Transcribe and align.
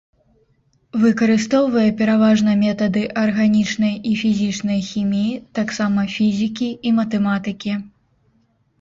Выкарыстоўвае 1.03 1.83
пераважна 1.99 2.51
метады 2.63 3.03
арганічнай 3.25 3.93
і 4.15 4.17
фізічнай 4.25 4.83
хіміі, 4.91 5.39
таксама 5.63 6.01
фізікі 6.19 6.75
і 6.87 6.99
матэматыкі. 7.01 7.73